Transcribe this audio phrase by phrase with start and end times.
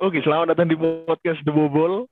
[0.00, 2.08] Oke, selamat datang di podcast The Bobol.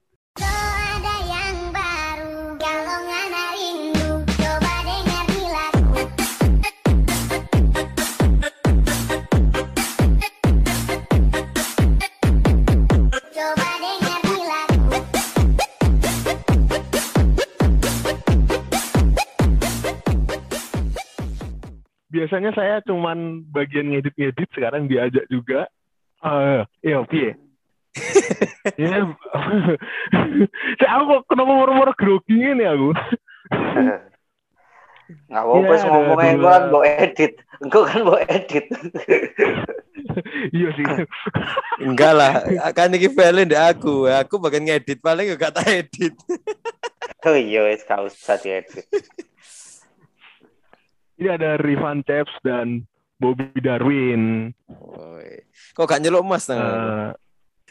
[22.13, 25.73] Biasanya saya cuman bagian ngedit-ngedit, sekarang diajak juga.
[26.21, 27.01] Eh, iya,
[28.77, 28.99] Iya.
[30.79, 32.91] Saya aku kok kenapa moro-moro grogi ini aku?
[35.09, 36.53] Nggak apa-apa, Iya, yeah, ngomong ada aja dua.
[36.53, 37.33] kan mau edit.
[37.65, 38.67] Engkau kan mau edit.
[40.57, 40.85] iya sih.
[41.81, 42.33] Enggak lah,
[42.77, 44.05] kan iki file ndek aku.
[44.05, 46.13] Aku bagian ngedit paling gak tak edit.
[47.25, 48.85] oh iya, wis gak usah diedit.
[51.17, 52.85] Ini ada Rifan Chaps dan
[53.17, 54.53] Bobby Darwin.
[54.69, 55.41] Oi.
[55.73, 56.61] Kok gak nyeluk emas nang?
[56.61, 57.09] Eh,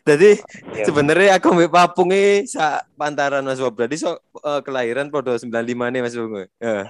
[0.07, 0.39] Jadi
[0.71, 0.85] Iya.
[0.85, 3.75] sebenarnya aku mbek papung iki sak pantaran Mas Bob.
[3.75, 5.51] Berarti so, eh, kelahiran podo 95
[5.89, 6.31] nih Mas Bob.
[6.33, 6.87] Ya.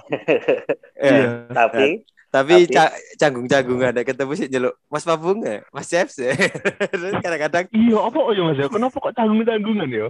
[0.96, 1.26] iya.
[1.58, 6.04] Tapi Tapi Tapi- ca- canggung-canggungan ada ketemu sih nyeluk Mas Papung ya, Mas ya.
[6.04, 8.68] Terus kadang-kadang Iya, apa oh ya Mas ya?
[8.68, 10.06] Kenapa kok tanggung-tanggungan ya?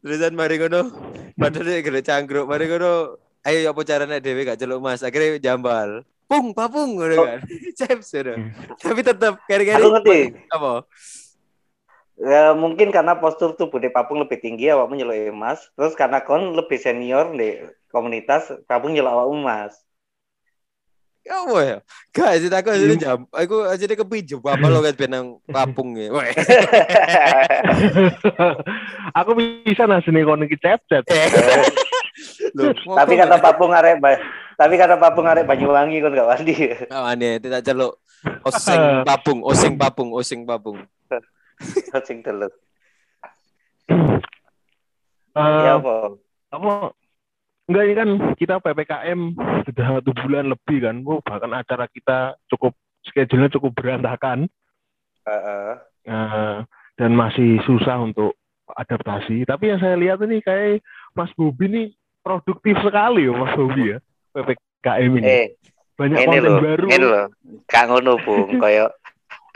[0.00, 0.88] Terusan mari ngono.
[1.34, 2.48] Padahal dia gede cangkruk.
[2.48, 3.20] Mari ngono.
[3.44, 5.04] Ayo apa caranya dhewe gak celuk Mas.
[5.04, 6.00] Akhirnya jambal.
[6.24, 7.40] Pung, papung ngono kan.
[7.78, 8.32] Chaps ngono.
[8.74, 10.20] Tapi tetap kari-kari aku ngerti.
[10.48, 10.72] apa?
[12.18, 15.62] Ya, mungkin karena postur tubuh di Papung lebih tinggi, awakmu nyeluk emas.
[15.78, 17.62] Terus karena kon lebih senior di
[17.94, 19.78] komunitas, Papung nyeluk awakmu emas.
[21.28, 21.76] Ya apa ya?
[22.16, 23.18] Gak sih aku aja jam.
[23.28, 26.08] Aku aja kepinjem apa lo kan benang papung ya.
[29.18, 31.04] Aku bisa nasi nih kon chat-chat.
[32.56, 34.00] Loh, tapi kata Papung arek
[34.56, 36.54] tapi kata Papung arek Banyuwangi kon gak wani.
[36.88, 38.00] Kawane tidak celuk.
[38.42, 40.80] Oseng papung, oseng papung, oseng papung.
[42.06, 42.52] Sing delok.
[43.88, 46.18] Eh, Ya apa?
[46.48, 46.96] apa
[47.68, 48.08] enggak ini kan
[48.40, 49.20] kita PPKM
[49.68, 52.72] sudah satu bulan lebih kan oh, bahkan acara kita cukup
[53.04, 54.48] schedule-nya cukup berantakan
[55.28, 55.72] Heeh.
[56.08, 56.56] eh,
[56.96, 58.32] dan masih susah untuk
[58.72, 60.80] adaptasi tapi yang saya lihat ini kayak
[61.12, 61.82] Mas Bobi ini
[62.24, 63.98] produktif sekali ya Mas Bobi ya
[64.32, 65.46] PPKM ini Eh,
[66.00, 67.26] banyak ini konten loh, baru ini loh.
[67.66, 68.54] Kak ngono, Bung.
[68.62, 68.94] Kayak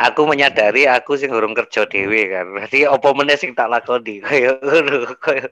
[0.01, 2.47] aku menyadari aku sing urung kerja dhewe kan.
[2.53, 5.13] Berarti opo meneh sing tak lakoni kayak ngono.
[5.21, 5.51] Kayak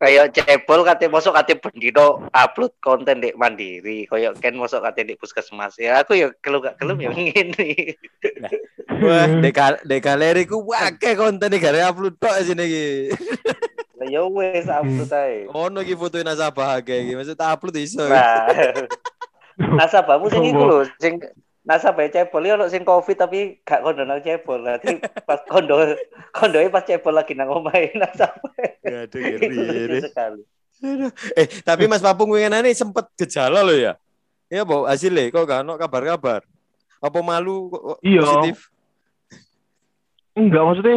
[0.00, 4.08] kayak cebol kate mosok kate bendino upload konten di mandiri.
[4.08, 5.76] Kayak ken mosok kate di puskesmas.
[5.76, 7.96] Ya aku ya kelu gak kelem ya ngene.
[9.00, 12.88] Wah, dek dek galeri ku akeh konten iki gare upload tok sini iki.
[14.00, 15.48] Lah ya wis upload ae.
[15.52, 17.12] Ono iki fotoin nasabah akeh iki.
[17.16, 18.04] Maksud upload iso.
[18.08, 18.48] Nah.
[19.60, 21.20] Nasabahmu sing iku lho, sing
[21.60, 24.64] nasabah cebol ya sing covid tapi gak kondo nang cebol.
[24.64, 24.96] Nanti
[25.28, 25.76] pas kondo
[26.32, 28.52] kondoe pas cebol lagi nang omahe nasabah.
[29.04, 30.00] Aduh, Itu ngeri.
[30.00, 30.42] lucu sekali.
[31.36, 34.00] Eh, tapi Mas Papung winginane sempet gejala lo ya.
[34.48, 36.40] Iya, Bu, hasilnya kok gak ono kabar-kabar.
[37.04, 38.20] Apa malu kok Iya.
[38.24, 38.72] positif?
[40.40, 40.94] enggak maksudnya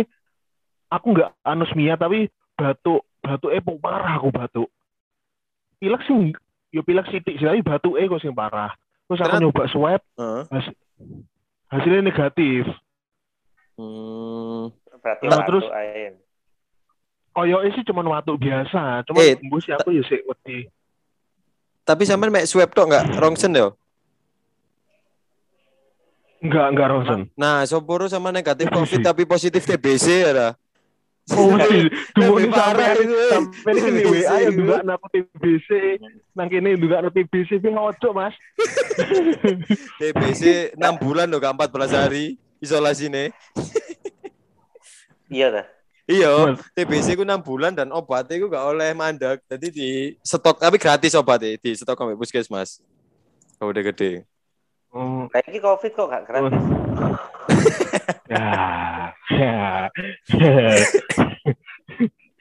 [0.88, 4.69] aku enggak anosmia tapi batuk batuk eh parah aku batuk
[5.81, 6.31] pilek sih
[6.69, 8.72] yo pilek sidik sih tapi batuk eh kok sing parah
[9.06, 10.02] terus aku Ternyata- nyoba swab.
[10.50, 10.75] Has-
[11.68, 12.64] hasilnya negatif
[13.74, 14.69] Hmm.
[15.02, 15.66] Berarti Nah, terus-
[17.34, 20.69] koyoke sih cuma batuk biasa cuma Eh, embus ya aku ya wedi
[21.81, 23.74] Tapi sampean mek swab tok enggak rongsen yo?
[26.38, 30.53] enggak enggak ronsen Nah, Soporo sama negatif COVID tapi positif TBC ya.
[31.23, 31.38] Dah.
[31.39, 34.51] oh Lebih dumuni parah sampai itu, sampai ini TBC WA ya itu.
[34.59, 35.69] juga aku TBC
[36.35, 38.35] nang kene juga aku TBC ojo Mas
[40.03, 43.29] TBC 6 bulan loh, gak 14 hari isolasi nih.
[45.34, 45.66] Iya dah.
[46.06, 46.31] Iya.
[46.78, 49.41] TBC ku 6 bulan dan obatnya ku gak oleh mandek.
[49.50, 49.90] Jadi di
[50.22, 52.85] stok tapi gratis obatnya di stok kami puskesmas.
[53.57, 54.29] Kalau udah gede.
[54.94, 56.53] oh Kayak iki covid kok gak gratis.
[58.29, 59.90] Ya
[60.40, 60.78] ya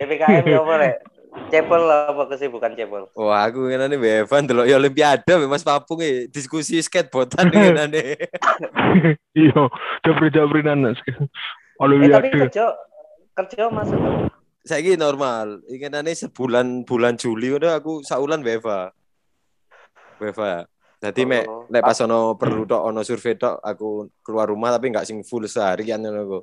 [0.03, 0.95] PPKM ya apa rek?
[1.49, 3.09] Cebol apa kesibukan cebol?
[3.17, 8.21] Wah, aku ngene Bevan delok ya olimpiade Mas Papung e diskusi skateboardan ngene.
[9.41, 9.63] iya
[10.05, 11.25] jabri-jabrinan Eh tapi
[11.81, 12.77] Olimpiade kerja
[13.33, 14.29] kerja masuk.
[14.63, 15.65] Saiki normal.
[15.73, 18.93] Inginane sebulan bulan Juli udah aku saulan Beva.
[20.21, 20.69] Beva.
[21.03, 21.67] Jadi mek Oh.
[21.67, 25.43] lek pas ono perlu tok ono survei tok aku keluar rumah tapi nggak sing full
[25.51, 26.39] seharian ngono aku.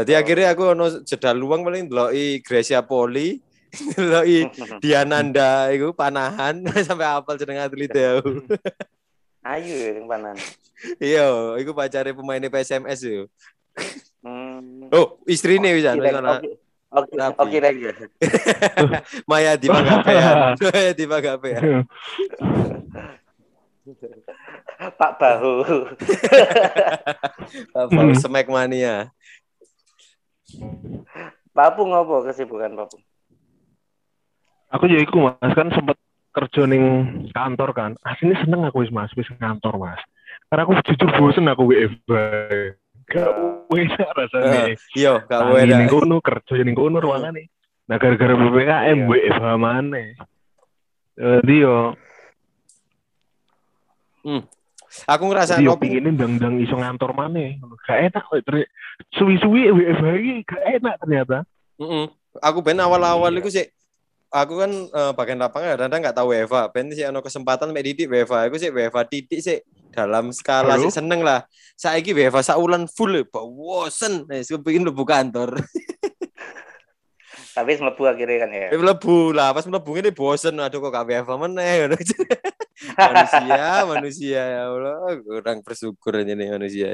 [0.00, 0.20] Jadi Oh.
[0.24, 3.36] akhirnya aku ono jeda luang paling deloki Gracia Poli,
[3.92, 4.48] deloki
[4.82, 8.48] Diananda iku panahan sampai apal jeneng atlet aku.
[9.44, 10.38] Ayo yang panan.
[10.96, 13.24] Iya, iku pacare pemain PSMS yo.
[14.22, 14.88] Hmm.
[14.88, 15.98] Oh, istrine wisan.
[15.98, 16.56] Oke,
[16.94, 17.82] oke, oke, lagi.
[19.26, 20.54] Maya di Pagapean.
[20.56, 21.84] Maya di Pagapean.
[24.98, 25.54] Pak Bahu.
[27.74, 29.10] Bapak Smack Mania.
[31.50, 33.02] Papung apa kesibukan Papung?
[34.72, 35.98] Aku ya iku Mas kan sempet
[36.32, 36.84] kerja ning
[37.34, 37.90] kantor kan.
[38.00, 40.00] Aslinya seneng aku wis Mas, wis kantor Mas.
[40.48, 42.12] Karena aku jujur bosen aku WFH.
[43.12, 43.30] Gak
[43.68, 44.78] wis rasane.
[44.96, 47.50] Yo, gak Tangi ning kono kerja ning kono ruangane.
[47.90, 49.08] Nah gara-gara PPKM Iya.
[49.10, 50.16] WFH maneh.
[51.12, 51.92] Jadi yo,
[55.08, 55.88] Aku ngerasa jadi yo ngopi.
[55.88, 57.56] pingin ndang-ndang iso ngantor maneh.
[57.88, 58.24] Gak enak
[59.16, 61.38] suwi-suwi WFH iki gak enak ternyata.
[61.80, 62.12] Mm-mm.
[62.40, 63.64] Aku ben awal-awal iku sih
[64.32, 66.62] aku kan eh, bagian lapangan kadang nggak tahu WFA.
[66.72, 68.48] Ben sih ono kesempatan mek didik WFA.
[68.52, 71.44] Aku sih WFA titik sih dalam skala sih seneng lah.
[71.76, 74.28] Saiki WFA saulan full ya, bosen.
[74.28, 75.56] Saya pengen lebu kantor.
[77.56, 78.66] Tapi mlebu akhirnya kan ya.
[78.72, 80.56] Mlebu lah, pas mlebu ini bosen.
[80.56, 81.72] Aduh kok gak WFA meneh.
[81.84, 81.96] ngono.
[82.96, 85.18] manusia, manusia ya Allah.
[85.22, 86.88] Kurang bersyukur aja nih manusia.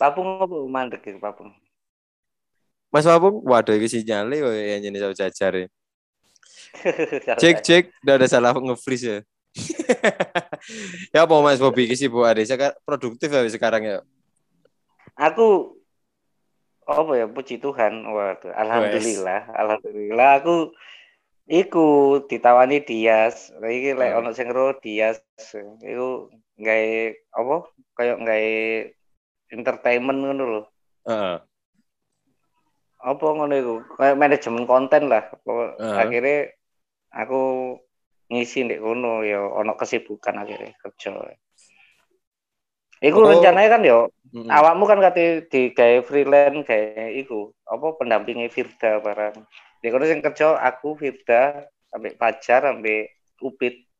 [0.00, 1.54] Papung apa mandek gitu Papung?
[2.90, 5.68] Mas Papung, waduh ini sinyalnya yang ini saya jajar ya.
[7.42, 9.18] Cek cek, udah ada salah nge-freeze ya.
[11.12, 13.98] ya apa Mas Bobi kesibukan Sekarang produktif ya sekarang ya.
[15.16, 15.76] Aku
[16.88, 18.02] apa ya puji Tuhan.
[18.08, 20.72] Waduh, alhamdulillah, alhamdulillah aku
[21.46, 21.86] iku
[22.26, 23.50] ditawani Dias.
[23.54, 24.18] Iki lek Hmm.
[24.24, 25.18] ono sing ro Dias
[25.82, 26.90] iku gawe
[27.34, 27.56] apa?
[27.98, 28.50] Kayak gawe
[29.52, 30.62] entertainment ngono lho.
[31.08, 31.36] Heeh.
[33.02, 33.74] Apa ngono iku?
[33.98, 35.26] Kayak manajemen konten lah.
[35.42, 35.94] Heeh.
[35.98, 36.38] Akhirnya
[37.10, 37.40] aku
[38.32, 41.10] ngisi ndek kono ya ono kesibukan akhirnya kerja.
[43.02, 43.26] Iku Oh.
[43.28, 44.46] rencananya kan yo Mm-mm.
[44.48, 49.42] awakmu kan kate di gawe freelance kayak iku apa pendampingi Firda barang
[49.82, 53.10] di kono sing kerja aku Firda sampai Pajar sampai
[53.42, 53.90] Upit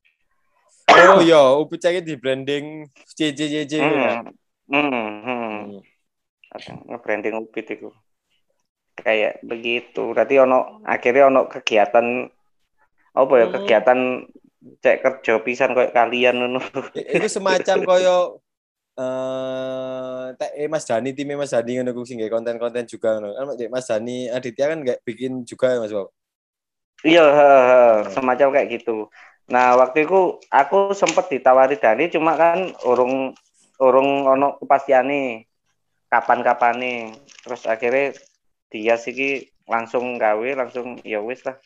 [0.93, 2.85] Oh iya, upi cek di branding
[3.17, 4.21] CCCC ya.
[4.23, 4.29] hmm.
[4.71, 5.13] Hmm.
[5.25, 5.59] hmm.
[6.53, 6.79] Hmm.
[6.89, 7.89] nge-branding Upit itu
[8.93, 12.29] kayak begitu berarti ono akhirnya ono kegiatan
[13.13, 13.55] apa ya Hmm.
[13.57, 13.99] kegiatan
[14.85, 16.61] cek kerja pisan kayak kalian ngono
[16.95, 18.42] Itu semacam koyo
[18.93, 20.29] eh
[20.65, 23.33] eh, Mas Dani timnya Mas Dani ngono sing konten-konten juga ngono.
[23.33, 26.13] Kan Mas Dani Aditya kan nggak bikin juga ya Mas Bob.
[27.03, 27.27] Iya,
[28.15, 29.11] semacam kayak gitu.
[29.51, 33.35] Nah, waktu itu aku sempet ditawari Dani, cuma kan urung
[33.83, 35.51] urung ono kepastiane
[36.07, 37.01] kapan-kapan nih.
[37.43, 38.15] Terus akhirnya
[38.71, 41.59] dia sih langsung gawe, langsung ya wis lah.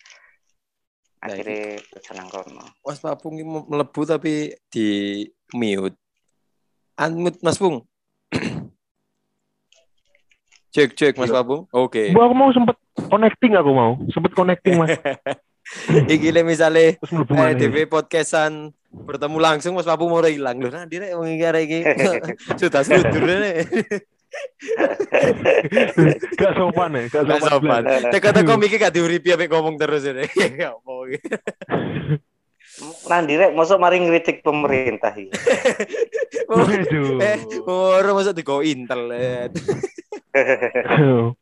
[1.20, 2.64] Nah, Akhirnya berjalan kono.
[2.80, 3.36] Mas Papung
[3.68, 4.88] melebu tapi di
[5.52, 6.05] mute.
[6.96, 7.84] Unmute Mas Pung.
[10.74, 11.36] cek cek Mas Iya.
[11.40, 11.68] Papung.
[11.72, 12.12] Oke.
[12.12, 12.76] Bu aku mau sempet
[13.08, 14.96] connecting aku mau, sempet connecting Mas.
[16.12, 16.96] Iki le misale eh.
[17.58, 20.72] DV podcastan bertemu langsung Mas Papung mau hilang loh.
[20.72, 21.80] Nah, dia mau ngikare iki.
[22.60, 23.66] Sudah sudur nih.
[26.36, 27.82] gak sopan ya, gak Gak sopan.
[27.82, 28.12] sopan.
[28.12, 30.28] Teka-teka mikir gak diuripi apa ngomong terus ini.
[30.60, 31.08] Gak mau.
[33.06, 35.32] Nanti rek mosok mari ngritik pemerintah iki.
[36.50, 37.16] Waduh.
[37.18, 39.08] Eh, orang masuk di go Intel.
[39.12, 39.48] eh.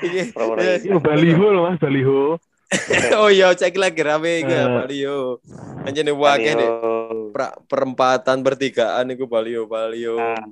[0.00, 0.32] Iki-
[0.98, 2.36] baliho loh mas, baliho.
[3.20, 4.66] Oh iya, cek lagi rame iki Eh.
[4.66, 5.38] Balio.
[5.84, 6.56] Anjene wakeh
[7.30, 10.42] pra- perempatan pertigaan iku Balio Balio Nah,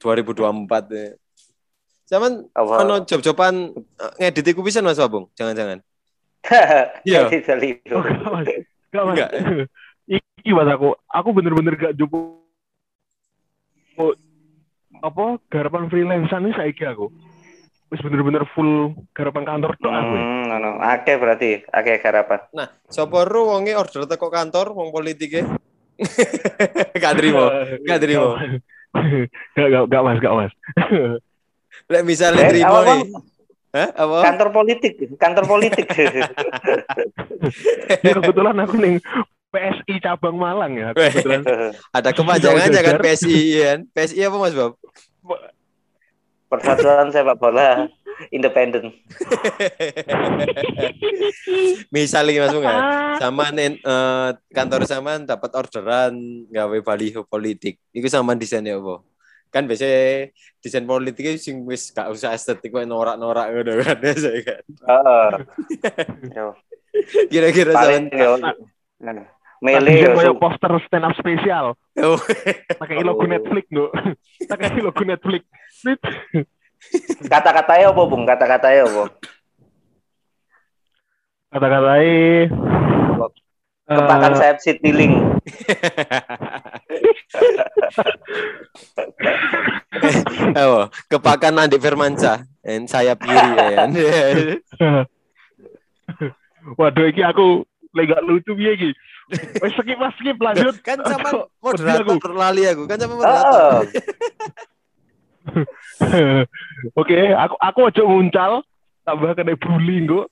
[0.00, 1.14] 2024 ya.
[2.04, 2.82] Zaman apa?
[2.82, 5.28] ono job-joban eh, ngedit iku bisa Mas Babung?
[5.32, 5.80] Jangan-jangan.
[7.08, 7.28] Iya.
[8.94, 9.30] Gak mas, gak.
[10.06, 11.94] Iki mas aku, aku bener-bener gak
[13.98, 14.12] oh,
[15.00, 17.08] apa garapan freelancean ini saiki aku.
[17.92, 20.14] Wis bener-bener full garapan kantor tok aku.
[20.14, 20.70] Hmm, no, no.
[20.82, 22.40] Akeh berarti, akeh garapan.
[22.52, 25.46] Nah, sapa ro wonge order teko kantor wong politike?
[27.02, 27.50] Gak trimo.
[27.86, 28.34] Gak terima.
[29.54, 30.52] Gak, gak, gak mas, gak mas.
[31.90, 33.02] Lek misalnya Eh, trimo apa, nih.
[33.74, 33.90] Hah?
[33.90, 34.16] Apa?
[34.22, 35.86] Kantor politik, kantor politik.
[38.00, 39.02] Ya, kebetulan aku ning
[39.50, 40.88] PSI cabang Malang ya.
[40.94, 41.42] Kebetulan
[41.96, 42.96] Ada kepanjangan Jauh jangan.
[43.02, 43.78] PSI kan?
[43.90, 44.78] PSI apa Mas Bob?
[46.46, 47.90] Persatuan sepak bola
[48.30, 48.94] independen.
[51.90, 53.16] Misalnya Mas Bunga, Ah.
[53.18, 56.14] sama nen, eh, kantor sama dapat orderan
[56.46, 57.78] gawe baliho politik.
[57.90, 59.02] Iku sama desainnya apa?
[59.54, 64.62] Kan biasanya desain politiknya sing wis gak usah estetik kok norak-norak ngono kan biasa kan.
[64.66, 65.30] Heeh.
[66.36, 66.46] Yo,
[67.30, 67.70] Kira-kira
[68.10, 68.34] yo.
[68.98, 69.26] Nah,
[69.62, 70.10] Mele yo.
[70.14, 71.78] kayak su- poster stand up spesial.
[71.96, 72.18] Oh,
[72.82, 73.24] Pakai logo.
[73.24, 73.90] Netflix, Nduk.
[74.44, 75.42] Pakai logo Netflix.
[75.86, 76.02] Nit.
[77.24, 78.26] Kata-katanya apa, Bung?
[78.26, 79.04] Kata-katanya apa?
[81.48, 82.10] Kata-katai
[83.84, 85.12] Kepakan eh, sayap citiling.
[90.54, 92.42] Oh, kepakan Andi Firmansyah.
[92.64, 93.68] En sayap kiri ya.
[93.76, 93.90] kan?
[96.80, 98.90] Waduh iki aku lagi lucu piye iki.
[99.60, 100.76] Wes skip Mas, skip lanjut.
[100.84, 102.84] kan sama moderator lali aku.
[102.88, 103.84] Kan sama Oh, moderator.
[107.00, 108.52] Oke, aku aku aja muncal
[109.04, 110.26] tambah kena bullying kok.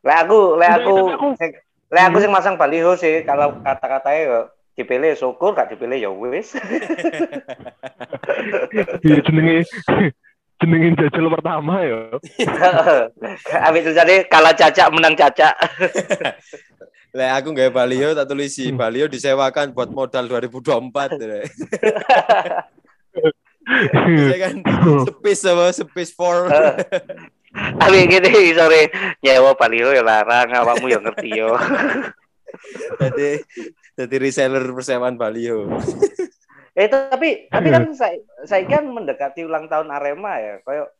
[0.00, 1.58] Lek aku, lek Enggak, aku, tapi aku- sing-
[1.92, 3.20] aku sing masang baliho sih.
[3.22, 4.38] Kalau kata-katanya yo
[4.72, 6.56] dipilih syukur, gak dipilih ya wis.
[9.00, 9.68] Iya jenenge
[10.56, 12.00] jenenge jajal pertama ya.
[13.66, 15.52] Ambil tulisannya kalah cacak menang cacak.
[17.16, 18.78] Lah aku nggak Balio tak tulis si Hmm.
[18.78, 21.18] Balio disewakan buat modal 2024.
[21.18, 21.42] ya.
[24.00, 24.54] Saya kan
[25.10, 26.46] space apa space for.
[27.54, 31.58] Ambil gini sore nyewa baliho ya larang, awakmu ya ngerti yo.
[33.00, 33.42] Jadi
[33.98, 35.66] jadi reseller persewaan Balio.
[36.78, 38.16] Eh tapi tapi kan saya
[38.46, 40.54] saya kan mendekati ulang tahun Arema ya.
[40.62, 40.94] Kayak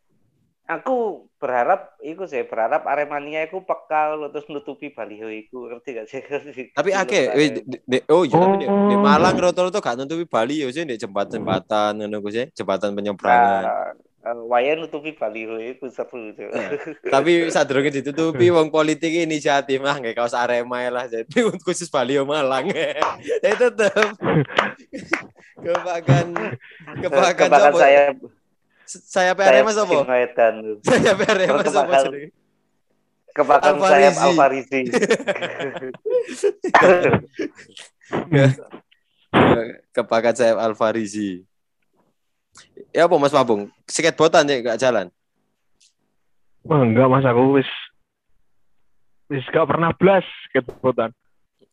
[0.70, 6.06] aku berharap iku sih berharap Aremania iku peka lho, terus nutupi baliho iku ngerti gak
[6.10, 6.22] sih?
[6.78, 7.24] Tapi akeh
[7.62, 11.98] di- di- oh iya tapi di, di Malang rata-rata gak nutupi Balio sih di jembatan-jembatan
[12.06, 14.09] ngono sih, jembatan penyeberangan.
[14.20, 16.52] Eh, waya nutupi baliho iku seru tuh.
[17.08, 21.24] Tapi sadurunge ditutupi wong politik inisiatif mah nggak kaos Arema ya lah jadi
[21.64, 22.68] khusus Balio Malang.
[22.68, 24.12] ya tetep
[25.56, 26.26] kepakan
[27.00, 28.12] kepakan Kebakan saya
[28.84, 30.04] saya Arema sapa?
[30.84, 32.28] Saya Arema sapa jenenge?
[33.30, 33.88] Kebakan Alfarizi.
[33.88, 34.80] saya Alfarizi.
[39.96, 41.30] Kepakan saya Alfarizi.
[42.90, 43.70] Ya apa Mas Pabung?
[43.86, 45.06] Skateboardan ya gak jalan.
[46.66, 47.70] Wah, enggak Mas aku wis
[49.30, 51.14] wis gak pernah blas skateboardan.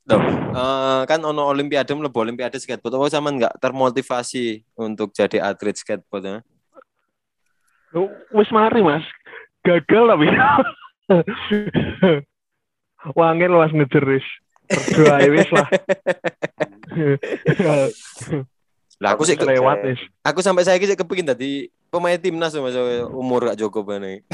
[0.07, 5.75] Loh, eh, kan ono olimpiade mlebu olimpiade skateboard apa sama nggak termotivasi untuk jadi atlet
[5.75, 6.39] skateboard ya?
[8.31, 9.03] Wis mari Mas.
[9.67, 10.27] Gagal tapi.
[13.19, 14.27] Wangil Mas ngejer wis.
[14.67, 15.67] Berdoa wis lah.
[18.97, 20.01] Lah aku sih lewat wis.
[20.25, 22.73] aku sampai saya sih kepingin tadi pemain timnas Mas
[23.13, 24.25] umur gak cukup nih.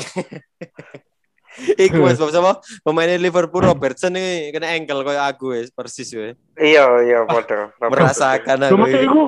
[1.78, 6.40] Iku Mas sama pemainnya Liverpool Robertson nih kena ankle kayak aku wes persis wes.
[6.58, 7.76] Iya, iya, podo.
[7.78, 8.80] Merasakan aku.
[8.80, 9.22] maksud iku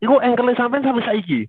[0.00, 1.40] iku engkele sampean sampai saiki.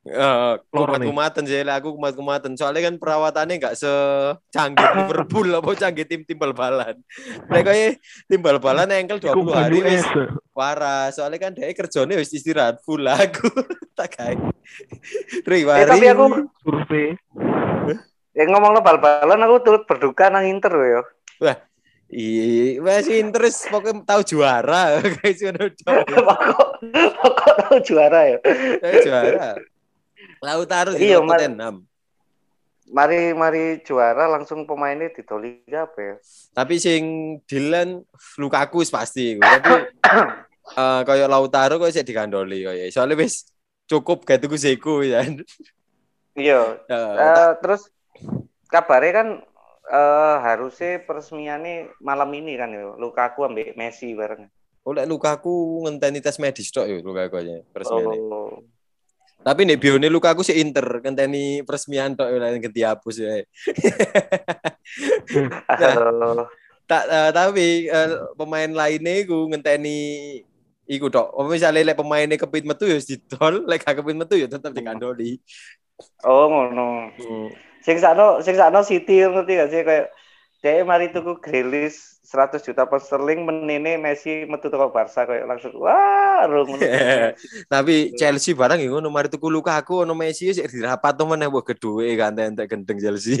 [0.00, 1.08] Eh, Loro kumat nih.
[1.12, 6.24] kumatan sih lah aku kumat kumatan soalnya kan perawatannya nggak secanggih Liverpool apa canggih tim
[6.24, 6.96] tim bal-balan.
[7.46, 10.08] Nek kayak tim bal-balan ankle 20 Iku hari wes es.
[10.50, 13.44] parah soalnya kan dia kerjanya wis istirahat full aku
[13.92, 14.40] tak kayak
[15.44, 16.24] Eh, tapi aku
[16.58, 17.12] survei.
[18.32, 21.02] ya ngomong lo bal-balan aku turut berduka nang Inter loh ya.
[22.08, 24.96] iya masih interest pokoknya tahu juara
[25.52, 25.76] dong.
[26.24, 26.68] Pokok
[27.20, 28.38] pokok tahu juara ya.
[28.80, 29.48] Tahu juara
[30.40, 31.84] Lautaro di Iya, Tottenham
[32.90, 36.14] Mari mari juara langsung pemainnya di Liga apa ya?
[36.50, 37.02] tapi sing
[37.46, 38.02] Dylan
[38.34, 39.86] Lukaku pasti tapi
[40.80, 43.46] eh kayak Lautaro kok sih digandoli kayak soalnya wis
[43.86, 45.22] cukup kayak tuku Zeko ya
[46.34, 46.82] Iya.
[46.88, 47.86] Eh, Eh, terus
[48.66, 49.28] kabarnya kan
[49.86, 52.94] eh harusnya peresmiannya malam ini kan ya.
[52.94, 54.46] Lukaku ambek Messi bareng.
[54.80, 58.58] oleh Lukaku ngenteni tes medis tok ya Lukaku aja peresmiannya Oh.
[59.40, 63.40] Tapi nih bione Lukaku sih Inter ngenteni peresmian tok yang dihapus ya.
[65.72, 66.44] Aduh.
[66.84, 69.98] Tak tapi eh, pemain lainnya iku ngenteni
[70.90, 71.32] iku tok.
[71.46, 75.38] Misalnya lek pemainnya kepit metu ya didol, lek gak kepit metu ya tetep dikandoli.
[76.26, 77.14] Oh ngono.
[77.80, 80.12] Sing sakno sing sakno City ngerti gak sih kayak
[80.60, 85.72] dia mari tuku Grealish 100 juta pound sterling menene Messi metu teko Barca kayak langsung
[85.80, 86.76] wah rung.
[87.72, 91.72] Tapi Chelsea barang ya ngono mari tuku Lukaku ono Messi sik dirapat to meneh mbok
[91.72, 93.40] gedhuwe kan entek gendeng Chelsea.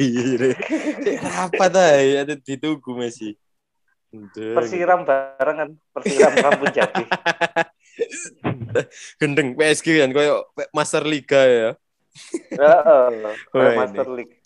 [1.04, 3.36] Sik rapat ae ada dituku Messi.
[4.34, 7.04] Persiram bareng kan, persiram rambut jadi.
[9.20, 11.70] Gendeng PSG kan koyo Master Liga ya.
[12.50, 13.06] Heeh.
[13.54, 14.42] Wah, Master League.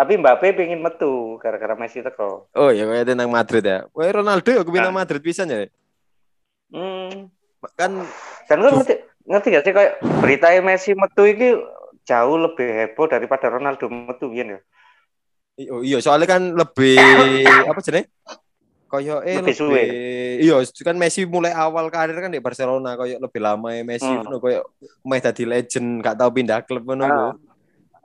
[0.00, 2.48] Tapi Mbappe pengen metu gara-gara Messi teko.
[2.56, 3.84] Oh ya kayak tentang Madrid ya.
[3.92, 5.68] Wah Ronaldo ya aku pindah Madrid pisan ya.
[6.72, 7.28] Hmm.
[7.76, 8.08] Kan
[8.48, 8.96] Dan lu ngerti,
[9.28, 9.92] ngerti gak sih kayak
[10.24, 11.52] berita Messi metu iki
[12.00, 14.56] jauh lebih heboh daripada Ronaldo metu ya.
[15.68, 16.96] oh, iya soalnya kan lebih
[17.68, 18.08] apa jenenge?
[18.88, 19.82] koyo eh Lebih lebih, suwe.
[20.40, 24.40] iya kan Messi mulai awal karir kan di Barcelona koyo lebih lama ya Messi Hmm.
[24.40, 24.64] koyo
[25.04, 27.36] meh dadi legend gak tau pindah klub ngono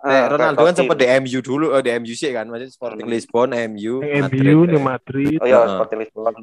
[0.06, 0.14] Ah.
[0.14, 3.10] Ah, Nek Ronaldo kan sempat di MU dulu, eh, di MU sih kan, maksudnya Sporting
[3.10, 3.14] Hmm.
[3.18, 4.54] Lisbon, MU, Madrid.
[4.54, 5.38] MU di Madrid.
[5.42, 6.34] Oh iya, seperti Lisbon.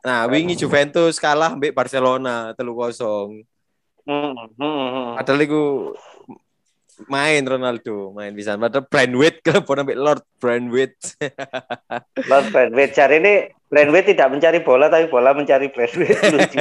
[0.00, 3.42] Nah, wingi Juventus kalah mbek Barcelona 3-0.
[4.06, 5.08] Hmm, hmm, hmm.
[5.18, 5.62] Padahal iku
[7.10, 8.54] main Ronaldo, main bisa.
[8.54, 10.94] Padahal Brandweight klub mbek Lord Brandweight.
[12.30, 13.34] Lord Brandweight cari ini
[13.66, 16.58] Brandweight tidak mencari bola tapi bola mencari Brandweight lucu.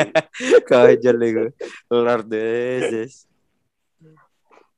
[0.66, 1.46] Kajal iku.
[1.94, 3.30] Lord Jesus.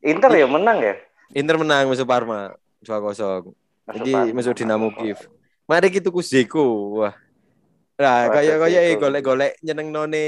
[0.03, 0.95] Inter ya menang ya.
[1.31, 2.51] Inter menang musuh Parma
[2.83, 3.01] 2-0.
[3.01, 3.55] Masuk
[3.87, 5.19] Jadi musuh Dinamo Kiev.
[5.65, 6.99] Mari kita ku Zeko.
[7.03, 7.15] Wah.
[7.95, 8.99] Nah, kayak kayak Zeko.
[9.07, 10.25] golek-golek nyeneng none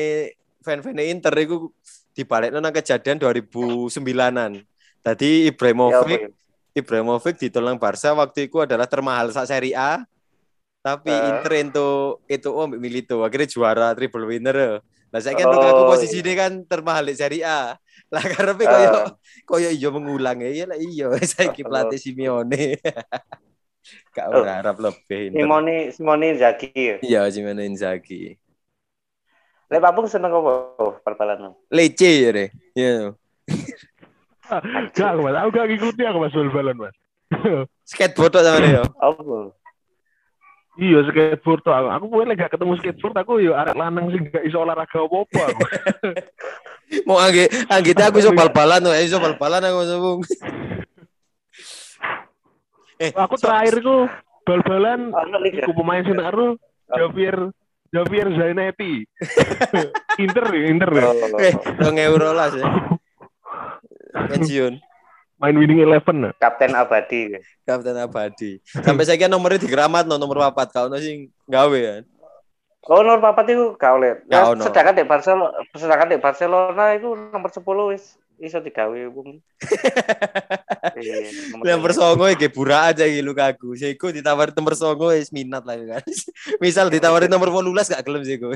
[0.64, 1.72] fan-fan Inter iku
[2.14, 4.64] dibalik nang kejadian 2009-an.
[5.04, 6.30] Tadi Ibrahimovic ya?
[6.74, 10.02] Ibrahimovic ditolong Barca waktu itu adalah termahal saat Serie A.
[10.84, 11.30] Tapi Eh.
[11.32, 11.90] Inter itu
[12.28, 14.80] itu oh mbek Milito akhirnya juara triple winner.
[15.14, 15.86] Lah saya kan Oh, iya.
[15.86, 17.76] posisi ini kan termahal di Serie A.
[18.14, 18.92] Lah karepe koyo
[19.50, 22.78] koyo iya mengulang ya iya lah iya saiki pelatih Simeone.
[24.16, 24.46] Gak Oh.
[24.46, 25.34] berharap lebih.
[25.34, 25.42] Inter.
[25.42, 26.96] Simone Simone Inzaghi ya.
[27.02, 28.38] Iya Simeone Inzaghi.
[29.68, 31.58] Lek Papung seneng apa bal-balan?
[31.74, 32.50] Lece ya deh.
[32.78, 33.18] Iya.
[34.94, 35.34] Gak, mas.
[35.42, 36.96] Aku gak ngikuti aku mas bal-balan mas.
[37.90, 38.86] Skateboard tok sama dia.
[39.02, 39.58] Apa?
[40.74, 41.88] iya skateboard tuh aku.
[41.90, 45.62] Aku boleh gak ketemu skateboard aku yo arek lanang sih gak iso olahraga apa-apa aku.
[47.04, 50.20] Mau angge angge aku iso bal-balan tuh, iso bal-balan aku sebung.
[53.02, 54.06] Eh, aku terakhir ku
[54.46, 55.66] bal-balan Ono liga.
[55.66, 56.56] iku pemain sing karo
[56.94, 57.50] Javier
[57.94, 59.06] Javier Zanetti.
[60.24, 61.04] Inter ya, Inter ya.
[61.10, 62.64] Oh, Eh, dong euro lah sih.
[64.14, 64.78] Pensiun.
[65.42, 66.34] Main winning eleven nah.
[66.40, 67.36] Kapten abadi.
[67.68, 68.62] Kapten Abadi.
[68.64, 72.04] Sampai saya nomornya di keramat no nomor papat kau sing gawe kan.
[72.84, 74.20] Oh, nomor papat itu gak oleh.
[74.28, 74.60] Nah, ono.
[74.60, 77.64] sedangkan di Barcelona, sedangkan di Barcelona itu nomor 10
[77.96, 79.40] wis iso digawe wong.
[80.94, 83.74] Iya, Nomor songo ya bura aja gitu Lukaku.
[83.74, 86.04] Seko ditawarin nomor songo wis minat lah kan.
[86.64, 88.52] Misal ditawarin nomor 18 gak gelem Seko.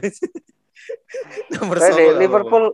[1.55, 1.97] nomor songo.
[1.97, 2.19] di.
[2.19, 2.65] Liverpool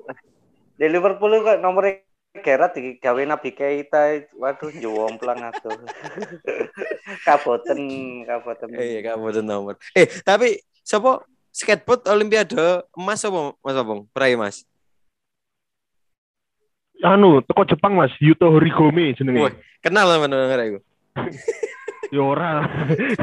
[0.75, 2.01] di Liverpool kok nomornya
[2.33, 5.77] Gerrard digawe Nabi Keita waduh jomplang atuh
[7.21, 7.79] kaboten
[8.25, 9.77] kaboten Eh, iya, tuh nomor.
[9.93, 11.21] Eh, tapi siapa
[11.53, 12.57] skateboard Olimpiade
[12.97, 14.09] emas apa Mas Babong?
[14.09, 14.65] Peraih Mas.
[17.03, 19.59] Anu, teko Jepang mas, Yuto Horigome jenenge.
[19.83, 20.79] Kenal sama denger aku.
[22.13, 22.61] Ya ora.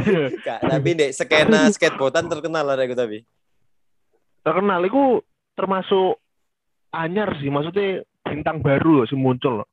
[0.67, 3.23] Tapi dek skena skateboardan terkenal ada aku tapi.
[4.43, 5.23] Terkenal iku
[5.55, 6.19] termasuk
[6.91, 9.63] anyar sih, maksudnya bintang baru loh sih muncul.
[9.63, 9.69] loh.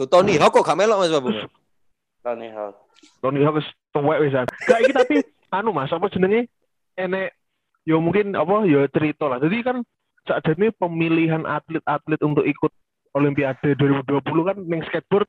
[0.00, 1.44] Tuh, Tony Hawk kok gak melok Mas Babong?
[2.24, 2.72] Tony Hawk
[3.20, 4.48] Tony Hawk wis tuwek wisan.
[4.64, 5.20] Gak iki tapi
[5.52, 6.48] anu Mas, apa jenenge?
[6.96, 7.36] Enek
[7.84, 9.38] ya mungkin apa ya cerita lah.
[9.40, 9.76] Jadi kan
[10.24, 12.72] saat ini pemilihan atlet-atlet untuk ikut
[13.14, 15.28] Olimpiade 2020 kan ning skateboard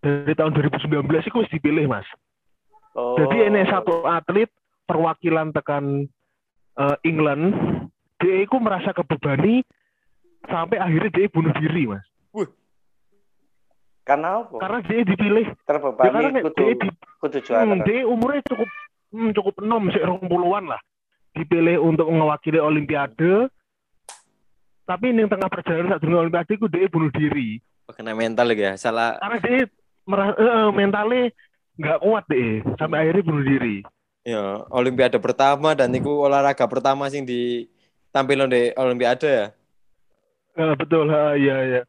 [0.00, 2.06] dari tahun 2019 itu wis dipilih Mas.
[2.94, 4.48] oh Jadi ini satu atlet
[4.88, 6.08] perwakilan tekan
[6.78, 7.52] eh, England,
[8.22, 9.60] dia itu merasa kebebani
[10.48, 12.06] sampai akhirnya dia bunuh diri mas.
[14.08, 16.88] karena apa Karena dia dipilih, ya terbebani karena kudu dia, di,
[17.20, 18.68] kudu juara hmm, dia umurnya cukup
[19.12, 20.80] hmm, cukup enom, sih puluhan lah.
[21.38, 23.46] Dipilih untuk mewakili Olimpiade,
[24.82, 27.62] tapi yang tengah perjalanan saat dengan Olimpiade itu dia bunuh diri.
[27.88, 28.74] Kena mental ya.
[28.74, 29.60] Salah Karena dia
[30.02, 31.22] merasa, eh, mentalnya
[31.78, 33.76] nggak kuat deh, sampai akhirnya bunuh diri.
[34.26, 39.46] ya Olimpiade pertama dan itu olahraga pertama sing ditampilkan di Olimpiade ya.
[40.58, 41.82] Eh, betul, ha, iya iya.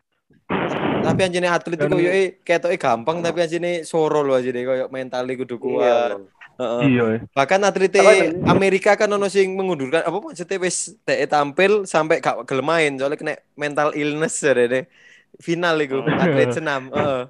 [0.99, 2.11] Tapi anjene atlet iku yo
[2.43, 6.19] ketoke gampang tapi anjene soro lho anjene koyo mental kudu iya
[6.59, 6.81] Heeh.
[6.91, 7.03] Iya.
[7.31, 7.95] Bahkan atlet?
[8.43, 13.15] Amerika kan ono sing mengundurkan apa maksudnya wis teke tampil sampai gak gelem main soalnya
[13.15, 14.91] kena mental illness jarene.
[15.39, 16.19] Final iku Hmm.
[16.19, 17.21] atlet senam, heeh.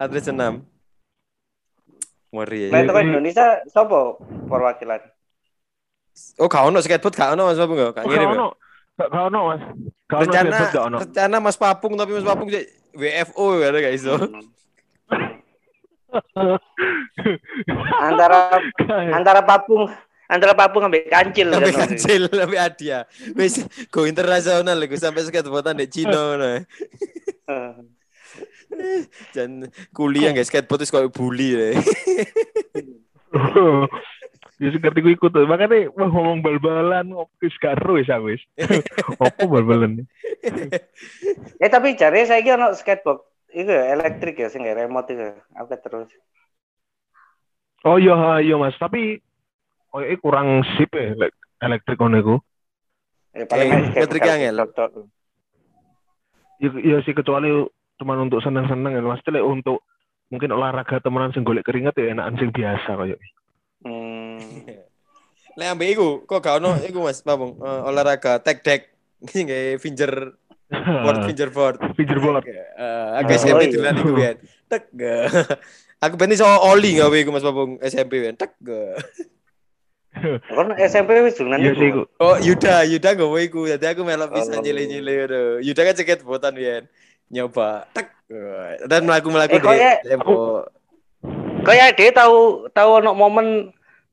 [0.00, 0.64] Atlet senam.
[2.28, 2.68] Ngeri.
[2.68, 2.84] Ya.
[2.84, 5.00] kan Indonesia sopo perwakilan
[6.36, 7.92] Oh, gak ono skateboard gak ono Mas Papung gak?
[7.92, 8.28] Gak Gak ngirim.
[8.34, 8.46] ono,
[8.98, 9.62] gak gak ono mas.
[10.08, 10.96] Gak ono Rencana skateboard, gak ono.
[10.98, 12.64] rencana Mas Papung tapi Mas Papung sih
[12.96, 14.14] WFO ya gak iso.
[18.00, 18.56] Antara
[19.12, 19.92] antara papung
[20.28, 21.72] antara papung ambek kancil kan.
[21.72, 23.08] kancil, sampai adia.
[23.32, 26.64] Wis go internasional iku sampai skateboardan di Cina ngono.
[29.34, 31.68] Jan kuliah guys skateboard wis koyo bully ya.
[34.58, 35.46] Ya sing ngerti ku ikut tuh.
[35.46, 38.42] Makanya wah ngomong bal-balan gak ero wis aku wis.
[39.22, 40.02] Opo bal-balan?
[41.62, 45.24] eh tapi jare saya ono skateboard itu ya, elektrik ya sing nggak remote itu
[45.56, 46.10] aku terus
[47.86, 49.22] Oh iya ha, iya Mas, tapi
[49.94, 51.14] oh, kurang sip ya.
[51.14, 51.32] Lek
[51.62, 52.34] elektrik ngono iku.
[53.36, 54.58] Ya, paling Kayak kayak ngetrik bekal angel.
[54.74, 54.90] tok.
[56.58, 57.50] Ya, ya sih kecuali
[58.02, 59.02] cuma untuk seneng-seneng ya.
[59.06, 59.86] Pasti lek untuk
[60.28, 63.16] mungkin olahraga temenan sing golek keringet ya enakan sing biasa koyo.
[63.86, 64.42] Hmm.
[65.54, 68.90] Lek ambek iku, kok gak ono iku Mas Babung, eh, olahraga tag deck
[69.22, 70.34] kayak finger
[70.70, 71.76] board finger board.
[71.94, 72.44] Fingerboard.
[72.44, 74.36] Eh, aku Oh, SMP duluan iku kan.
[74.68, 74.84] Tek.
[74.92, 75.16] ge.
[75.98, 78.36] Aku ben iso oli gawe iku Mas Babung SMP kan.
[78.36, 78.52] Tek.
[78.58, 78.82] ge.
[80.50, 81.74] Kon SMP wis Iya iku.
[81.74, 82.02] sih iku.
[82.18, 83.64] Oh, Yuda, Yuda gawe iku.
[83.64, 84.60] Jadi aku melok bisa Oh.
[84.60, 85.42] nyile-nyile ngono.
[85.60, 86.84] Yuda kan ceket botan kan.
[87.28, 87.86] Nyoba.
[87.92, 88.08] Tek.
[88.84, 90.64] Dan melaku-melaku Eh, ya- tempo.
[91.60, 93.72] Kayak dia tahu tahu ono momen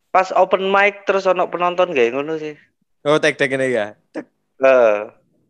[0.10, 2.56] pas open mic terus ono penonton kayak ngono sih.
[3.04, 3.94] Oh, tek tek ini ya.
[4.10, 4.26] Tek.
[4.58, 5.00] Eh,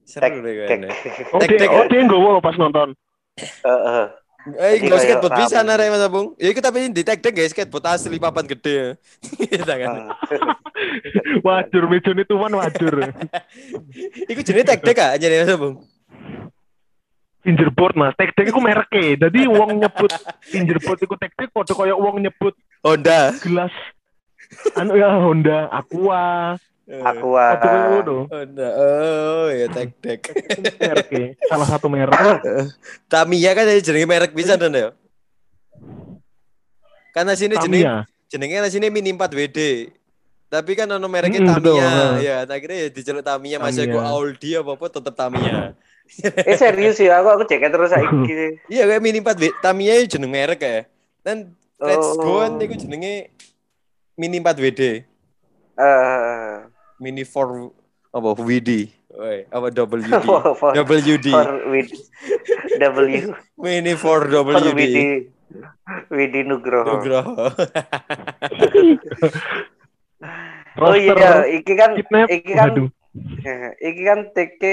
[0.06, 0.80] Seru deh tek.
[0.86, 0.94] kan.
[1.34, 2.94] Oh, Tek, dia, oh, dia nggowo pas nonton.
[3.42, 4.06] Heeh.
[4.46, 6.28] Eh, Jadi nggak kayak skateboard bisa nare Mas Abung.
[6.38, 8.94] Ya iku tapi di tek tek guys skateboard asli papan gede.
[9.50, 9.90] Iya kan.
[11.46, 13.10] Wajur mejone tuan wajur.
[14.30, 15.76] Iku jenenge tek tek ah jenenge Mas Abung.
[17.42, 18.14] Fingerboard Mas.
[18.14, 19.18] Tek tek iku mereke.
[19.18, 20.14] Jadi wong nyebut
[20.46, 22.54] fingerboard iku tek tek padha koyo wong nyebut
[22.86, 23.34] Honda.
[23.42, 23.74] gelas
[24.78, 26.54] anu ya Honda, Aqua,
[26.86, 27.86] Aku apa koyo ah.
[27.90, 28.18] ngono.
[28.30, 28.70] Honda.
[28.78, 30.22] Oh, ya tek tek.
[30.78, 31.34] Mereke.
[31.50, 32.14] Salah satu merek.
[33.12, 34.94] Tamiya kan jadi jenenge merek bisa dan ya.
[37.10, 39.60] Karena sini jenenge jenenge kan sini mini 4 WD.
[40.46, 41.74] Tapi kan ono mereknya Hmm, betul.
[41.82, 41.90] Tamiya.
[41.90, 42.14] Heeh.
[42.22, 43.98] Ya, akhirnya ya diceluk Tamiya masih aku.
[43.98, 45.74] Audi apa apa tetep Tamiya.
[46.46, 48.62] Eh serius ya aku aku cek terus saiki.
[48.78, 49.58] Iya kayak mini 4 WD.
[49.58, 50.86] Tamiya itu jeneng merek ya.
[51.26, 51.50] Dan
[51.82, 52.46] Let's Go Oh.
[52.46, 53.34] kan itu jenenge
[54.14, 55.02] mini 4 WD.
[55.76, 56.56] Eh,
[57.00, 58.70] Mini 4 apa WD.
[59.16, 60.10] Woi, apa WD?
[60.28, 61.28] for for WD.
[61.36, 61.92] for with
[62.80, 64.76] W Mini 4 for WD.
[64.76, 65.06] Widi
[66.12, 67.00] Widi Nugroho.
[67.00, 67.34] Nugroho.
[70.76, 71.96] Oh iya, iki kan
[72.28, 72.76] iki kan
[73.80, 74.64] iki kan TK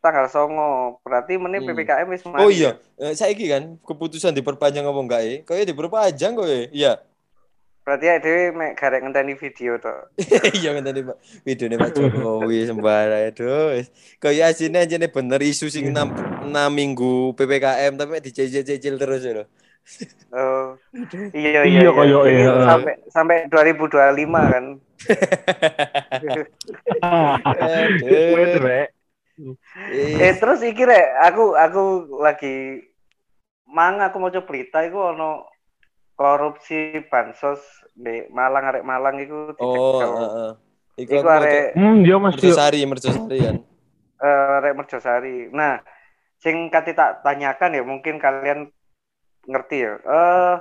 [0.00, 0.96] tanggal songo.
[1.04, 1.76] Berarti meneh Hmm.
[1.76, 5.34] PPKM wis Oh iya, eh, saiki kan keputusan diperpanjang apa enggak ya?
[5.44, 6.62] Kayaknya diperpanjang kok ya.
[6.72, 6.92] Iya.
[7.82, 9.90] Berarti ya dhewe mek garek ngenteni video to.
[10.58, 11.18] Iya tadi Pak.
[11.42, 13.82] Videonya Pak Jokowi sembara aduh.
[14.22, 19.44] Kayak asine anjene bener isu sing 6, 6 minggu PPKM tapi dicecil-cecil terus lho.
[20.32, 20.78] Oh.
[21.34, 21.90] Iya Iya, iya.
[21.90, 22.54] koyo, iya.
[22.70, 24.64] Sampai sampai 2025 kan.
[28.62, 28.88] Rek.
[29.92, 31.82] Eh terus iki rek, aku aku
[32.22, 32.78] lagi
[33.66, 35.51] mang aku mau coba berita iku ono
[36.22, 36.78] korupsi
[37.10, 37.60] bansos
[38.04, 40.50] di Malang arek Malang iku Oh, heeh.
[41.02, 43.56] Iku Iku arek Hmm, dia mesti Mercosari, Mercosari kan.
[44.22, 45.36] eh, arek Merjosari.
[45.50, 45.74] Nah,
[46.42, 48.70] sing kati tak tanyakan ya mungkin kalian
[49.50, 49.92] ngerti ya.
[49.98, 50.54] Eh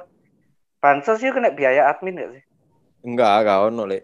[0.81, 2.43] bansos itu kena biaya admin gak sih?
[3.05, 4.03] Enggak, enggak ono, Lek.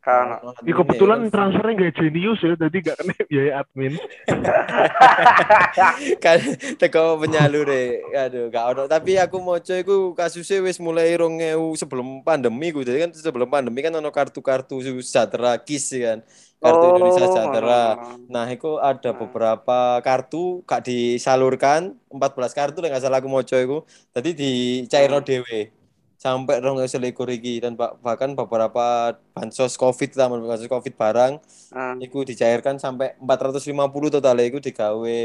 [0.00, 3.94] Kan Ya, kebetulan transfernya gak jenius ya, jadi gak kena biaya admin.
[6.24, 6.38] kan
[6.80, 8.00] teko penyalur deh.
[8.16, 8.82] Aduh, gak ono.
[8.88, 12.80] Tapi aku mau coy iku kasusnya wis mulai 2000 sebelum pandemi ku.
[12.80, 16.18] Jadi kan sebelum pandemi kan ono kartu-kartu sejahtera KIS ya kan.
[16.60, 17.84] Kartu Oh, Indonesia Sejahtera.
[18.28, 23.78] Nah, itu ada beberapa kartu gak disalurkan, 14 kartu nggak salah aku mau coy iku.
[24.12, 25.79] Tadi dicairno dhewe.
[26.20, 28.84] Sampai rong selikur iki dan bah- bahkan beberapa
[29.32, 33.64] bansos Covid taman bansos Covid barang Eh, Iku dicairkan sampai 450
[34.10, 35.20] total iku digawe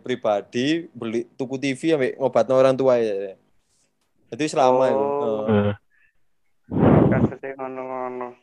[0.00, 3.38] pribadi beli tuku TV ambek ngobatno orang tua ya.
[4.32, 4.98] Jadi selama itu.
[4.98, 5.44] Oh.
[5.44, 5.72] Oh.
[6.72, 8.34] Nah, kasusnya ngono-ngono.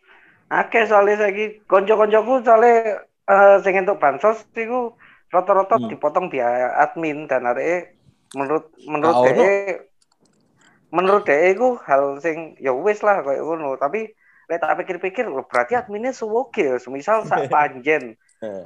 [0.47, 4.95] Akeh soalnya saiki konco-koncoku soalnya eh sing entuk bansos iku
[5.27, 5.89] rata-rata Hmm.
[5.89, 7.97] dipotong biaya admin dan areke
[8.33, 9.88] menurut menurut Ah, dhek
[10.89, 14.09] menurut dhek iku hal sing ya wis lah kayak ngono tapi
[14.49, 18.17] lek tak pikir-pikir lho berarti adminnya suwoge ya semisal sak panjen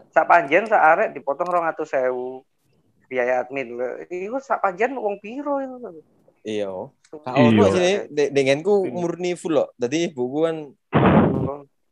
[0.09, 1.83] sak panjen sak arek dipotong 200.000
[3.12, 3.75] biaya admin
[4.07, 5.75] iku sak panjen wong piro itu
[6.43, 6.91] Iya.
[7.15, 7.47] Iya.
[7.55, 9.71] ono sini de- denganku murni full loh.
[9.79, 10.55] Tadi ibuku kan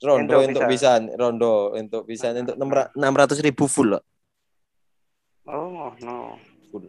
[0.02, 4.04] rondo untuk bisa rondo untuk bisa untuk enam ratus ribu full loh.
[5.48, 6.36] Oh, no.
[6.70, 6.84] Full.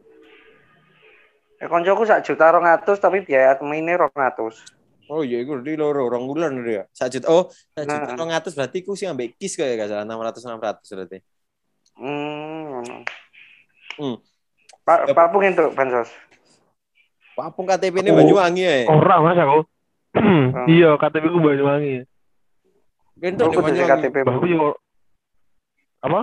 [1.63, 4.67] Eh koncoku sak juta rong atus tapi biaya adminnya rong atus.
[5.07, 6.91] Oh iya, itu di loro rong bulan dia.
[6.91, 7.31] Sak juta.
[7.31, 8.19] Oh, sak juta Nah.
[8.19, 11.19] rong atus berarti ku sih ambek kis kayak gak salah enam ratus enam ratus berarti.
[11.95, 12.83] Hmm.
[13.95, 14.17] Hmm.
[14.83, 16.11] Pak Pak Pung itu bansos.
[17.33, 18.19] Papung KTP ini Oh.
[18.19, 18.75] Banyuwangi ya.
[18.91, 19.63] Ora mas aku.
[20.67, 22.03] iya, KTP ku Banyuwangi.
[23.23, 24.03] Entuk di Aku Banyuwangi.
[24.03, 24.17] KTP.
[24.27, 24.75] Bapak yo
[26.03, 26.21] apa?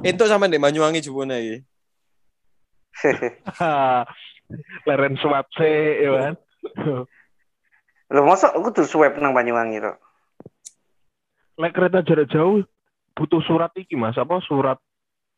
[0.00, 1.56] Entuk sama di Banyuwangi jebone iki.
[4.84, 6.34] Leren swab se, ya kan?
[8.06, 9.92] Lho masa aku tuh swab nang Banyuwangi to.
[11.54, 12.66] lek kereta jarak jauh
[13.14, 14.74] butuh surat iki mas apa surat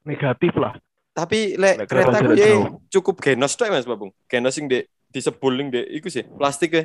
[0.01, 0.73] negatif lah
[1.13, 2.67] Tapi lek Lek kereta kereta ku jarak ye jauh.
[2.91, 4.09] cukup genos tok Mas Babung.
[4.25, 6.85] Genos sing dek disebul ning dek iku sih, plastik ya.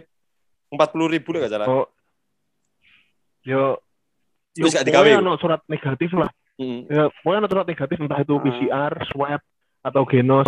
[0.67, 0.79] 40
[1.09, 1.67] ribu lah gak salah.
[1.67, 1.87] oh
[3.41, 3.79] yo
[4.53, 8.35] yo gak digawe, ono surat negatif lah Mm, ya pokoknya surat negatif entah itu.
[8.37, 9.41] PCR swab
[9.81, 10.45] atau genos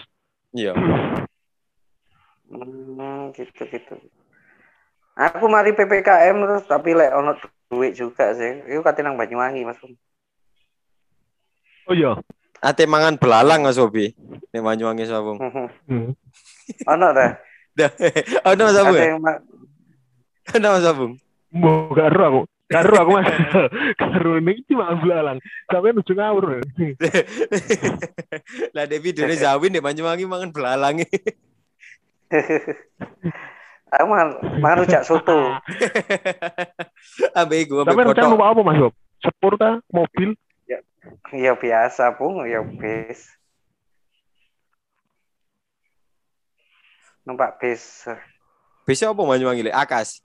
[0.51, 0.75] Iya.
[2.53, 3.95] Hmm, gitu gitu.
[5.13, 7.33] Aku mari PPKM terus tapi lek ono
[7.69, 8.61] duit juga sih.
[8.69, 9.81] Iku kate nang Banyuwangi, Mas.
[11.83, 12.15] oh iya
[12.63, 14.15] Ate mangan belalang Mas Bobi.
[14.55, 15.37] Nek Banyuwangi Mas Babung.
[15.89, 16.09] hmm.
[16.87, 17.31] ono dah.
[18.45, 18.77] Oh, Mas
[19.19, 19.41] ma-
[20.53, 21.13] Ada Mas Babung.
[21.53, 22.41] Mau gak ero aku
[22.73, 23.29] gak ero aku mas
[24.01, 25.37] gak ero ini cuma belalang
[25.69, 26.65] sampai ujung ngawur
[28.75, 31.05] Lah dek videone Zawin dek Banyuwangi mangan belalang.
[33.93, 35.53] Aku mangan mangan rujak soto.
[37.37, 40.33] Ambe iku tapi mau apa mas Bob sepur ta mobil
[41.33, 43.27] Ya biasa, Pung, ya bis.
[47.25, 48.07] Numpak bis.
[48.83, 50.19] Bisa apa Banyuwangi lek akas?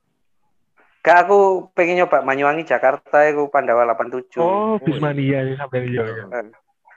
[1.02, 4.38] Gak aku pengen nyoba Banyuwangi Jakarta iku Pandawa 87.
[4.42, 6.24] oh bismania sih sampai iya iya.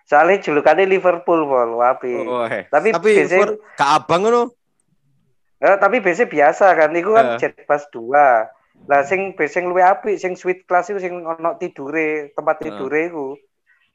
[0.10, 2.16] Soalnya julukannya Liverpool, Pol, wapi.
[2.28, 2.68] Oh, eh.
[2.68, 4.52] Tapi Tapi biasanya- for- ke abang ngono.
[5.62, 7.38] Eh, tapi biasanya biasa kan, itu kan Eh.
[7.38, 8.50] jet bus 2.
[8.90, 12.62] Lah sing sing luwih apik, sing suite class iku sing ono tidure, tempat Eh.
[12.66, 13.28] tidure iku.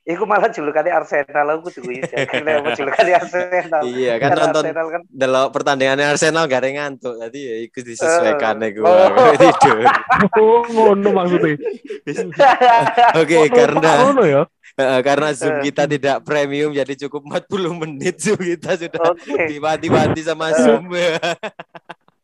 [0.07, 3.81] Iku malah julukannya Arsenal aku tuh Kira apa julukannya Arsenal.
[3.83, 7.15] Iya kan Karena nonton Arsenal kan delok pertandingan Arsenal gak ada yang ngantuk.
[7.19, 8.71] Tadi ya ikut disesuaikan Eh.
[8.71, 8.81] iku.
[8.87, 9.35] Oh.
[9.43, 9.79] tidur.
[10.39, 11.59] oh ngono maksudnya
[13.21, 13.91] Oke, karena
[14.23, 14.43] ya
[14.79, 15.63] eh, karena Zoom Eh.
[15.67, 19.51] kita tidak premium jadi cukup 40 menit Zoom kita sudah Oke.
[19.51, 20.57] dibanti-banti sama Eh.
[20.57, 20.87] Zoom.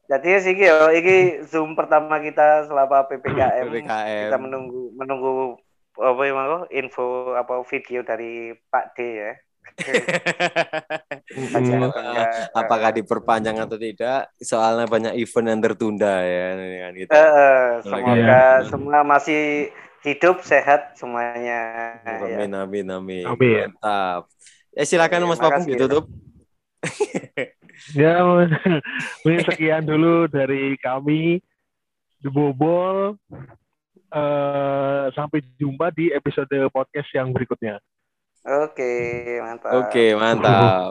[0.06, 1.16] Jadi sih yo iki
[1.48, 3.64] Zoom pertama kita selama PPKM.
[3.66, 4.28] PPKM.
[4.28, 5.56] Kita menunggu menunggu
[5.98, 7.04] apa emang kok, info
[7.36, 9.32] apa video dari Pak D ya.
[11.32, 11.88] Hmm.
[12.52, 14.28] Apakah diperpanjang atau tidak?
[14.36, 16.46] Soalnya banyak event yang tertunda ya
[16.84, 17.12] kan kita.
[17.14, 18.44] Eh, eh, semoga Iya.
[18.68, 19.42] semua masih
[20.04, 21.96] hidup sehat semuanya.
[22.04, 22.20] Ya.
[22.20, 23.24] Amin amin amin.
[23.24, 23.72] Amin.
[23.72, 24.28] Mantap.
[24.76, 25.70] Eh silakan Iya, Mas Papung ya.
[25.72, 26.04] ditutup.
[27.96, 31.40] Ya, mungkin sekian dulu dari kami
[32.20, 33.16] The Bobol.
[34.12, 37.80] Eh, sampai jumpa di episode podcast yang berikutnya.
[38.44, 38.92] Oke,
[39.40, 39.72] mantap.
[39.72, 40.90] Oke, mantap.